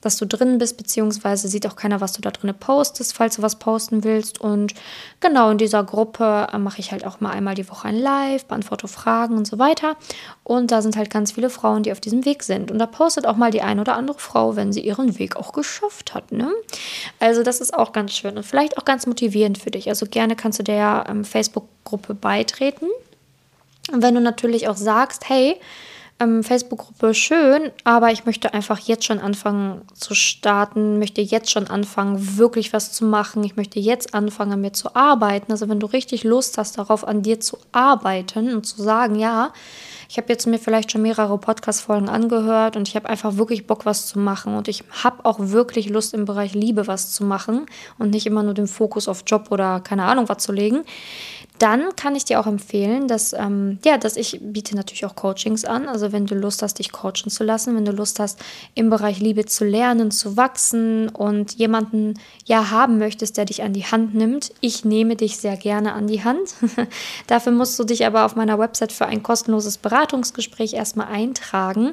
dass 0.00 0.16
du 0.16 0.26
drin 0.26 0.58
bist, 0.58 0.76
beziehungsweise 0.76 1.46
sieht 1.46 1.66
auch 1.68 1.76
keiner, 1.76 2.00
was 2.00 2.12
du 2.12 2.20
da 2.20 2.32
drin 2.32 2.52
postest, 2.58 3.14
falls 3.14 3.36
du 3.36 3.42
was 3.42 3.58
posten 3.60 4.02
willst. 4.02 4.40
Und 4.40 4.74
genau 5.20 5.50
in 5.50 5.58
dieser 5.58 5.84
Gruppe 5.84 6.48
ähm, 6.52 6.63
mache 6.64 6.80
ich 6.80 6.90
halt 6.90 7.06
auch 7.06 7.20
mal 7.20 7.30
einmal 7.30 7.54
die 7.54 7.68
Woche 7.68 7.88
ein 7.88 7.96
Live, 7.96 8.46
beantworte 8.46 8.88
Fragen 8.88 9.36
und 9.36 9.46
so 9.46 9.58
weiter. 9.58 9.96
Und 10.42 10.72
da 10.72 10.82
sind 10.82 10.96
halt 10.96 11.10
ganz 11.10 11.32
viele 11.32 11.50
Frauen, 11.50 11.84
die 11.84 11.92
auf 11.92 12.00
diesem 12.00 12.24
Weg 12.24 12.42
sind. 12.42 12.70
Und 12.70 12.78
da 12.78 12.86
postet 12.86 13.26
auch 13.26 13.36
mal 13.36 13.50
die 13.50 13.62
eine 13.62 13.80
oder 13.80 13.96
andere 13.96 14.18
Frau, 14.18 14.56
wenn 14.56 14.72
sie 14.72 14.80
ihren 14.80 15.18
Weg 15.18 15.36
auch 15.36 15.52
geschafft 15.52 16.14
hat. 16.14 16.32
Ne? 16.32 16.50
Also 17.20 17.42
das 17.42 17.60
ist 17.60 17.74
auch 17.74 17.92
ganz 17.92 18.12
schön 18.12 18.36
und 18.36 18.44
vielleicht 18.44 18.78
auch 18.78 18.84
ganz 18.84 19.06
motivierend 19.06 19.58
für 19.58 19.70
dich. 19.70 19.88
Also 19.88 20.06
gerne 20.06 20.34
kannst 20.34 20.58
du 20.58 20.62
der 20.64 21.04
ähm, 21.08 21.24
Facebook-Gruppe 21.24 22.14
beitreten. 22.14 22.86
Und 23.92 24.02
wenn 24.02 24.14
du 24.14 24.20
natürlich 24.20 24.68
auch 24.68 24.76
sagst, 24.76 25.28
hey, 25.28 25.56
ähm, 26.24 26.42
Facebook-Gruppe 26.42 27.14
schön, 27.14 27.70
aber 27.84 28.10
ich 28.10 28.24
möchte 28.26 28.54
einfach 28.54 28.78
jetzt 28.80 29.04
schon 29.04 29.20
anfangen 29.20 29.82
zu 29.94 30.14
starten, 30.14 30.98
möchte 30.98 31.20
jetzt 31.20 31.50
schon 31.50 31.68
anfangen, 31.68 32.38
wirklich 32.38 32.72
was 32.72 32.92
zu 32.92 33.04
machen. 33.04 33.44
Ich 33.44 33.56
möchte 33.56 33.78
jetzt 33.78 34.14
anfangen, 34.14 34.52
an 34.52 34.60
mir 34.60 34.72
zu 34.72 34.96
arbeiten. 34.96 35.52
Also 35.52 35.68
wenn 35.68 35.80
du 35.80 35.86
richtig 35.86 36.24
Lust 36.24 36.58
hast 36.58 36.78
darauf, 36.78 37.06
an 37.06 37.22
dir 37.22 37.40
zu 37.40 37.58
arbeiten 37.72 38.54
und 38.54 38.64
zu 38.64 38.82
sagen, 38.82 39.16
ja, 39.16 39.52
ich 40.08 40.18
habe 40.18 40.28
jetzt 40.28 40.46
mir 40.46 40.58
vielleicht 40.58 40.92
schon 40.92 41.02
mehrere 41.02 41.38
Podcast-Folgen 41.38 42.08
angehört 42.08 42.76
und 42.76 42.88
ich 42.88 42.96
habe 42.96 43.08
einfach 43.08 43.36
wirklich 43.36 43.66
Bock, 43.66 43.86
was 43.86 44.06
zu 44.06 44.18
machen. 44.18 44.54
Und 44.54 44.68
ich 44.68 44.84
habe 45.02 45.24
auch 45.24 45.38
wirklich 45.38 45.88
Lust 45.88 46.14
im 46.14 46.24
Bereich 46.24 46.54
Liebe 46.54 46.86
was 46.86 47.12
zu 47.12 47.24
machen 47.24 47.66
und 47.98 48.10
nicht 48.10 48.26
immer 48.26 48.42
nur 48.42 48.54
den 48.54 48.66
Fokus 48.66 49.08
auf 49.08 49.24
Job 49.26 49.46
oder 49.50 49.80
keine 49.80 50.04
Ahnung 50.04 50.28
was 50.28 50.38
zu 50.38 50.52
legen 50.52 50.84
dann 51.58 51.94
kann 51.94 52.16
ich 52.16 52.24
dir 52.24 52.40
auch 52.40 52.48
empfehlen, 52.48 53.06
dass, 53.06 53.32
ähm, 53.32 53.78
ja, 53.84 53.96
dass 53.96 54.16
ich 54.16 54.40
biete 54.42 54.74
natürlich 54.74 55.06
auch 55.06 55.14
Coachings 55.14 55.64
an. 55.64 55.88
Also 55.88 56.10
wenn 56.10 56.26
du 56.26 56.34
Lust 56.34 56.62
hast, 56.62 56.80
dich 56.80 56.90
coachen 56.90 57.30
zu 57.30 57.44
lassen, 57.44 57.76
wenn 57.76 57.84
du 57.84 57.92
Lust 57.92 58.18
hast, 58.18 58.40
im 58.74 58.90
Bereich 58.90 59.20
Liebe 59.20 59.44
zu 59.46 59.64
lernen, 59.64 60.10
zu 60.10 60.36
wachsen 60.36 61.08
und 61.10 61.54
jemanden 61.54 62.14
ja 62.44 62.70
haben 62.70 62.98
möchtest, 62.98 63.36
der 63.36 63.44
dich 63.44 63.62
an 63.62 63.72
die 63.72 63.84
Hand 63.84 64.14
nimmt. 64.14 64.52
Ich 64.60 64.84
nehme 64.84 65.14
dich 65.14 65.36
sehr 65.36 65.56
gerne 65.56 65.92
an 65.92 66.08
die 66.08 66.24
Hand. 66.24 66.54
Dafür 67.28 67.52
musst 67.52 67.78
du 67.78 67.84
dich 67.84 68.04
aber 68.04 68.24
auf 68.24 68.34
meiner 68.34 68.58
Website 68.58 68.90
für 68.90 69.06
ein 69.06 69.22
kostenloses 69.22 69.78
Beratungsgespräch 69.78 70.74
erstmal 70.74 71.06
eintragen. 71.06 71.92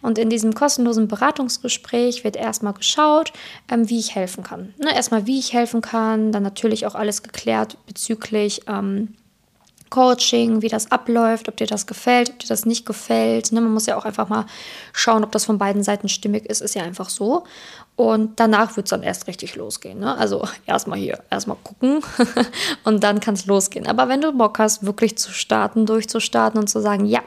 Und 0.00 0.16
in 0.16 0.30
diesem 0.30 0.54
kostenlosen 0.54 1.08
Beratungsgespräch 1.08 2.24
wird 2.24 2.36
erstmal 2.36 2.72
geschaut, 2.72 3.34
ähm, 3.70 3.90
wie 3.90 3.98
ich 3.98 4.14
helfen 4.14 4.42
kann. 4.42 4.72
Ne, 4.78 4.94
erstmal, 4.94 5.26
wie 5.26 5.38
ich 5.38 5.52
helfen 5.52 5.82
kann, 5.82 6.32
dann 6.32 6.42
natürlich 6.42 6.86
auch 6.86 6.94
alles 6.94 7.22
geklärt 7.22 7.76
bezüglich 7.86 8.62
ähm, 8.68 9.01
Coaching, 9.92 10.62
wie 10.62 10.70
das 10.70 10.90
abläuft, 10.90 11.50
ob 11.50 11.58
dir 11.58 11.66
das 11.66 11.86
gefällt, 11.86 12.30
ob 12.30 12.38
dir 12.38 12.48
das 12.48 12.64
nicht 12.64 12.86
gefällt. 12.86 13.52
Ne? 13.52 13.60
Man 13.60 13.74
muss 13.74 13.84
ja 13.84 13.98
auch 13.98 14.06
einfach 14.06 14.26
mal 14.26 14.46
schauen, 14.94 15.22
ob 15.22 15.32
das 15.32 15.44
von 15.44 15.58
beiden 15.58 15.82
Seiten 15.82 16.08
stimmig 16.08 16.46
ist, 16.46 16.62
ist 16.62 16.74
ja 16.74 16.82
einfach 16.82 17.10
so. 17.10 17.44
Und 17.94 18.40
danach 18.40 18.74
wird 18.76 18.86
es 18.86 18.90
dann 18.90 19.02
erst 19.02 19.26
richtig 19.26 19.54
losgehen. 19.54 19.98
Ne? 19.98 20.16
Also 20.16 20.48
erstmal 20.66 20.98
hier, 20.98 21.22
erstmal 21.28 21.58
gucken 21.62 22.00
und 22.84 23.04
dann 23.04 23.20
kann 23.20 23.34
es 23.34 23.44
losgehen. 23.44 23.86
Aber 23.86 24.08
wenn 24.08 24.22
du 24.22 24.32
Bock 24.32 24.58
hast, 24.58 24.86
wirklich 24.86 25.18
zu 25.18 25.30
starten, 25.30 25.84
durchzustarten 25.84 26.58
und 26.58 26.68
zu 26.68 26.80
sagen, 26.80 27.04
ja, 27.04 27.20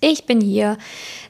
ich 0.00 0.26
bin 0.26 0.40
hier, 0.40 0.78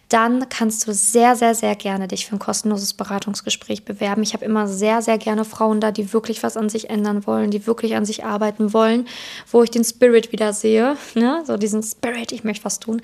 dann 0.08 0.48
kannst 0.48 0.86
du 0.86 0.92
sehr, 0.92 1.36
sehr, 1.36 1.54
sehr 1.54 1.74
gerne 1.76 2.08
dich 2.08 2.26
für 2.26 2.36
ein 2.36 2.38
kostenloses 2.38 2.94
Beratungsgespräch 2.94 3.84
bewerben. 3.84 4.22
Ich 4.22 4.32
habe 4.32 4.44
immer 4.44 4.66
sehr, 4.66 5.02
sehr 5.02 5.18
gerne 5.18 5.44
Frauen 5.44 5.80
da, 5.80 5.92
die 5.92 6.12
wirklich 6.12 6.42
was 6.42 6.56
an 6.56 6.68
sich 6.68 6.88
ändern 6.88 7.26
wollen, 7.26 7.50
die 7.50 7.66
wirklich 7.66 7.94
an 7.94 8.06
sich 8.06 8.24
arbeiten 8.24 8.72
wollen, 8.72 9.06
wo 9.50 9.62
ich 9.62 9.70
den 9.70 9.84
Spirit 9.84 10.32
wieder 10.32 10.52
sehe, 10.52 10.96
ne? 11.14 11.42
so 11.46 11.56
diesen 11.56 11.82
Spirit, 11.82 12.32
ich 12.32 12.44
möchte 12.44 12.64
was 12.64 12.80
tun. 12.80 13.02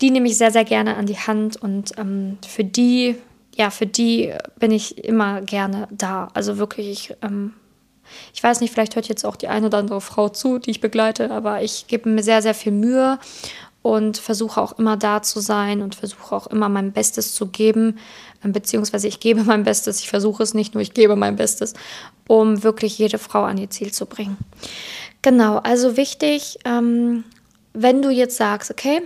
Die 0.00 0.10
nehme 0.10 0.28
ich 0.28 0.38
sehr, 0.38 0.52
sehr 0.52 0.64
gerne 0.64 0.96
an 0.96 1.06
die 1.06 1.18
Hand 1.18 1.56
und 1.56 1.98
ähm, 1.98 2.38
für 2.46 2.62
die, 2.62 3.16
ja, 3.56 3.70
für 3.70 3.86
die 3.86 4.32
bin 4.60 4.70
ich 4.70 5.04
immer 5.04 5.42
gerne 5.42 5.88
da. 5.90 6.28
Also 6.34 6.58
wirklich, 6.58 6.88
ich 6.88 7.16
ähm, 7.22 7.54
ich 8.32 8.42
weiß 8.42 8.60
nicht, 8.60 8.72
vielleicht 8.72 8.96
hört 8.96 9.08
jetzt 9.08 9.24
auch 9.24 9.36
die 9.36 9.48
eine 9.48 9.66
oder 9.66 9.78
andere 9.78 10.00
Frau 10.00 10.28
zu, 10.28 10.58
die 10.58 10.70
ich 10.70 10.80
begleite, 10.80 11.30
aber 11.30 11.62
ich 11.62 11.86
gebe 11.88 12.08
mir 12.08 12.22
sehr, 12.22 12.42
sehr 12.42 12.54
viel 12.54 12.72
Mühe 12.72 13.18
und 13.82 14.18
versuche 14.18 14.60
auch 14.60 14.78
immer 14.78 14.96
da 14.96 15.22
zu 15.22 15.40
sein 15.40 15.82
und 15.82 15.94
versuche 15.94 16.34
auch 16.34 16.46
immer 16.48 16.68
mein 16.68 16.92
Bestes 16.92 17.34
zu 17.34 17.46
geben, 17.46 17.98
ähm, 18.44 18.52
beziehungsweise 18.52 19.08
ich 19.08 19.20
gebe 19.20 19.44
mein 19.44 19.64
Bestes, 19.64 20.00
ich 20.00 20.08
versuche 20.08 20.42
es 20.42 20.54
nicht 20.54 20.74
nur, 20.74 20.82
ich 20.82 20.94
gebe 20.94 21.16
mein 21.16 21.36
Bestes, 21.36 21.74
um 22.26 22.62
wirklich 22.62 22.98
jede 22.98 23.18
Frau 23.18 23.44
an 23.44 23.58
ihr 23.58 23.70
Ziel 23.70 23.92
zu 23.92 24.06
bringen. 24.06 24.36
Genau, 25.22 25.58
also 25.58 25.96
wichtig, 25.96 26.58
ähm, 26.64 27.24
wenn 27.72 28.02
du 28.02 28.10
jetzt 28.10 28.36
sagst, 28.36 28.70
okay, 28.70 29.02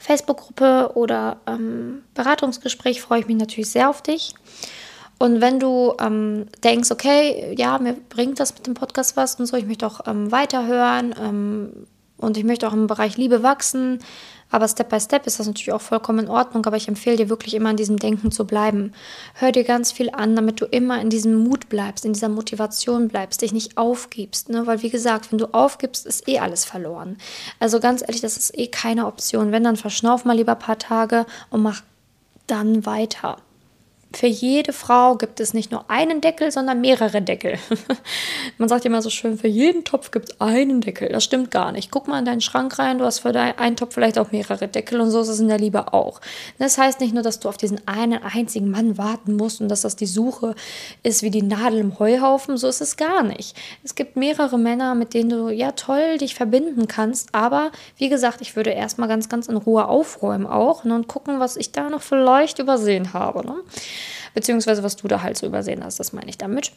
Facebook-Gruppe 0.00 0.92
oder 0.94 1.38
ähm, 1.46 2.02
Beratungsgespräch, 2.14 3.02
freue 3.02 3.20
ich 3.20 3.26
mich 3.26 3.36
natürlich 3.36 3.70
sehr 3.70 3.90
auf 3.90 4.02
dich. 4.02 4.34
Und 5.18 5.40
wenn 5.40 5.58
du 5.58 5.94
ähm, 6.00 6.46
denkst, 6.62 6.90
okay, 6.90 7.54
ja, 7.58 7.78
mir 7.78 7.94
bringt 8.08 8.38
das 8.40 8.54
mit 8.54 8.66
dem 8.66 8.74
Podcast 8.74 9.16
was 9.16 9.34
und 9.34 9.46
so, 9.46 9.56
ich 9.56 9.66
möchte 9.66 9.86
auch 9.86 10.06
ähm, 10.06 10.30
weiterhören, 10.30 11.14
ähm, 11.20 11.86
und 12.18 12.36
ich 12.36 12.44
möchte 12.44 12.68
auch 12.68 12.72
im 12.72 12.86
Bereich 12.86 13.16
Liebe 13.16 13.42
wachsen. 13.42 14.00
Aber 14.50 14.66
Step 14.66 14.88
by 14.88 14.98
Step 14.98 15.26
ist 15.26 15.38
das 15.38 15.46
natürlich 15.46 15.72
auch 15.72 15.80
vollkommen 15.80 16.20
in 16.20 16.30
Ordnung. 16.30 16.64
Aber 16.66 16.76
ich 16.76 16.88
empfehle 16.88 17.16
dir 17.16 17.28
wirklich 17.28 17.54
immer 17.54 17.70
in 17.70 17.76
diesem 17.76 17.98
Denken 17.98 18.30
zu 18.30 18.46
bleiben. 18.46 18.92
Hör 19.34 19.52
dir 19.52 19.64
ganz 19.64 19.92
viel 19.92 20.10
an, 20.10 20.34
damit 20.34 20.60
du 20.60 20.64
immer 20.64 21.00
in 21.00 21.10
diesem 21.10 21.34
Mut 21.34 21.68
bleibst, 21.68 22.04
in 22.04 22.14
dieser 22.14 22.28
Motivation 22.28 23.08
bleibst, 23.08 23.42
dich 23.42 23.52
nicht 23.52 23.76
aufgibst. 23.76 24.48
Ne? 24.48 24.66
Weil, 24.66 24.82
wie 24.82 24.90
gesagt, 24.90 25.30
wenn 25.30 25.38
du 25.38 25.52
aufgibst, 25.52 26.06
ist 26.06 26.28
eh 26.28 26.38
alles 26.38 26.64
verloren. 26.64 27.18
Also 27.60 27.78
ganz 27.78 28.02
ehrlich, 28.02 28.20
das 28.20 28.36
ist 28.36 28.56
eh 28.58 28.68
keine 28.68 29.06
Option. 29.06 29.52
Wenn, 29.52 29.64
dann 29.64 29.76
verschnauf 29.76 30.24
mal 30.24 30.36
lieber 30.36 30.52
ein 30.52 30.58
paar 30.58 30.78
Tage 30.78 31.26
und 31.50 31.62
mach 31.62 31.82
dann 32.46 32.86
weiter 32.86 33.38
für 34.14 34.26
jede 34.26 34.72
Frau 34.72 35.16
gibt 35.16 35.38
es 35.38 35.52
nicht 35.52 35.70
nur 35.70 35.90
einen 35.90 36.22
Deckel, 36.22 36.50
sondern 36.50 36.80
mehrere 36.80 37.20
Deckel. 37.20 37.58
Man 38.58 38.68
sagt 38.68 38.86
immer 38.86 39.02
so 39.02 39.10
schön, 39.10 39.36
für 39.36 39.48
jeden 39.48 39.84
Topf 39.84 40.10
gibt 40.10 40.30
es 40.30 40.40
einen 40.40 40.80
Deckel. 40.80 41.10
Das 41.10 41.24
stimmt 41.24 41.50
gar 41.50 41.72
nicht. 41.72 41.90
Guck 41.90 42.08
mal 42.08 42.18
in 42.18 42.24
deinen 42.24 42.40
Schrank 42.40 42.78
rein, 42.78 42.98
du 42.98 43.04
hast 43.04 43.18
für 43.18 43.38
einen 43.38 43.76
Topf 43.76 43.94
vielleicht 43.94 44.18
auch 44.18 44.32
mehrere 44.32 44.66
Deckel 44.66 45.00
und 45.00 45.10
so 45.10 45.20
ist 45.20 45.28
es 45.28 45.40
in 45.40 45.48
der 45.48 45.58
Liebe 45.58 45.92
auch. 45.92 46.22
Das 46.58 46.78
heißt 46.78 47.00
nicht 47.00 47.12
nur, 47.12 47.22
dass 47.22 47.40
du 47.40 47.50
auf 47.50 47.58
diesen 47.58 47.86
einen 47.86 48.22
einzigen 48.22 48.70
Mann 48.70 48.96
warten 48.96 49.36
musst 49.36 49.60
und 49.60 49.68
dass 49.68 49.82
das 49.82 49.94
die 49.94 50.06
Suche 50.06 50.54
ist 51.02 51.22
wie 51.22 51.30
die 51.30 51.42
Nadel 51.42 51.78
im 51.78 51.98
Heuhaufen, 51.98 52.56
so 52.56 52.66
ist 52.66 52.80
es 52.80 52.96
gar 52.96 53.22
nicht. 53.22 53.56
Es 53.84 53.94
gibt 53.94 54.16
mehrere 54.16 54.58
Männer, 54.58 54.94
mit 54.94 55.12
denen 55.12 55.28
du 55.28 55.50
ja 55.50 55.72
toll 55.72 56.16
dich 56.16 56.34
verbinden 56.34 56.88
kannst, 56.88 57.34
aber 57.34 57.72
wie 57.98 58.08
gesagt, 58.08 58.40
ich 58.40 58.56
würde 58.56 58.70
erstmal 58.70 59.08
ganz, 59.08 59.28
ganz 59.28 59.48
in 59.48 59.56
Ruhe 59.56 59.86
aufräumen 59.86 60.46
auch 60.46 60.84
ne, 60.84 60.94
und 60.94 61.08
gucken, 61.08 61.40
was 61.40 61.56
ich 61.56 61.72
da 61.72 61.90
noch 61.90 62.02
vielleicht 62.02 62.58
übersehen 62.58 63.12
habe. 63.12 63.44
Ne? 63.44 63.56
Beziehungsweise 64.34 64.82
was 64.82 64.96
du 64.96 65.08
da 65.08 65.22
halt 65.22 65.38
so 65.38 65.46
übersehen 65.46 65.84
hast, 65.84 66.00
das 66.00 66.12
meine 66.12 66.28
ich 66.28 66.38
damit. 66.38 66.72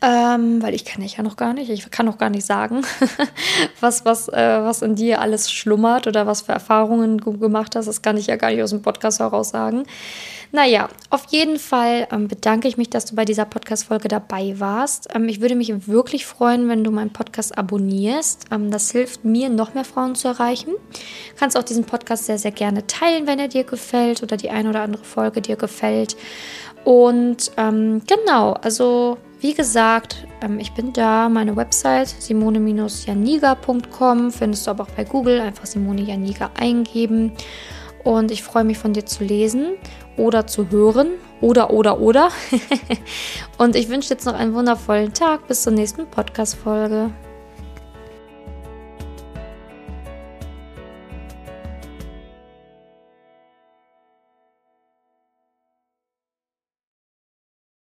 Ähm, 0.00 0.62
weil 0.62 0.74
ich 0.74 0.84
kenne 0.84 1.04
dich 1.04 1.16
ja 1.16 1.24
noch 1.24 1.36
gar 1.36 1.52
nicht. 1.52 1.70
Ich 1.70 1.90
kann 1.90 2.06
noch 2.06 2.18
gar 2.18 2.30
nicht 2.30 2.46
sagen, 2.46 2.82
was, 3.80 4.04
was, 4.04 4.28
äh, 4.28 4.62
was 4.62 4.82
in 4.82 4.94
dir 4.94 5.20
alles 5.20 5.50
schlummert 5.50 6.06
oder 6.06 6.26
was 6.26 6.42
für 6.42 6.52
Erfahrungen 6.52 7.18
du 7.18 7.36
gemacht 7.36 7.74
hast. 7.74 7.86
Das 7.86 8.00
kann 8.00 8.16
ich 8.16 8.28
ja 8.28 8.36
gar 8.36 8.50
nicht 8.50 8.62
aus 8.62 8.70
dem 8.70 8.82
Podcast 8.82 9.18
heraus 9.18 9.50
sagen. 9.50 9.84
Naja, 10.50 10.88
auf 11.10 11.26
jeden 11.30 11.58
Fall 11.58 12.06
ähm, 12.10 12.28
bedanke 12.28 12.68
ich 12.68 12.78
mich, 12.78 12.88
dass 12.88 13.04
du 13.04 13.16
bei 13.16 13.24
dieser 13.24 13.44
Podcast-Folge 13.44 14.08
dabei 14.08 14.54
warst. 14.58 15.08
Ähm, 15.14 15.28
ich 15.28 15.40
würde 15.40 15.56
mich 15.56 15.88
wirklich 15.88 16.26
freuen, 16.26 16.68
wenn 16.68 16.84
du 16.84 16.90
meinen 16.90 17.12
Podcast 17.12 17.58
abonnierst. 17.58 18.46
Ähm, 18.52 18.70
das 18.70 18.92
hilft 18.92 19.24
mir, 19.24 19.50
noch 19.50 19.74
mehr 19.74 19.84
Frauen 19.84 20.14
zu 20.14 20.28
erreichen. 20.28 20.70
Du 20.70 21.36
kannst 21.36 21.58
auch 21.58 21.64
diesen 21.64 21.84
Podcast 21.84 22.26
sehr, 22.26 22.38
sehr 22.38 22.52
gerne 22.52 22.86
teilen, 22.86 23.26
wenn 23.26 23.40
er 23.40 23.48
dir 23.48 23.64
gefällt 23.64 24.22
oder 24.22 24.36
die 24.36 24.50
eine 24.50 24.70
oder 24.70 24.82
andere 24.82 25.04
Folge 25.04 25.42
dir 25.42 25.56
gefällt. 25.56 26.16
Und 26.84 27.50
ähm, 27.58 28.00
genau, 28.06 28.52
also 28.52 29.18
wie 29.40 29.54
gesagt, 29.54 30.26
ähm, 30.40 30.58
ich 30.58 30.72
bin 30.72 30.92
da. 30.92 31.28
Meine 31.28 31.54
Website 31.56 32.08
simone-janiga.com 32.08 34.32
findest 34.32 34.66
du 34.66 34.70
aber 34.70 34.82
auch 34.84 34.90
bei 34.90 35.04
Google. 35.04 35.40
Einfach 35.40 35.66
Simone 35.66 36.02
Janiga 36.02 36.50
eingeben. 36.58 37.32
Und 38.04 38.30
ich 38.30 38.42
freue 38.42 38.64
mich 38.64 38.76
von 38.78 38.92
dir 38.92 39.06
zu 39.06 39.24
lesen 39.24 39.74
oder 40.16 40.46
zu 40.46 40.70
hören. 40.70 41.08
Oder, 41.40 41.70
oder, 41.70 42.00
oder. 42.00 42.30
und 43.58 43.76
ich 43.76 43.88
wünsche 43.88 44.10
jetzt 44.10 44.26
noch 44.26 44.34
einen 44.34 44.54
wundervollen 44.54 45.14
Tag. 45.14 45.46
Bis 45.46 45.62
zur 45.62 45.72
nächsten 45.72 46.06
Podcast-Folge. 46.06 47.12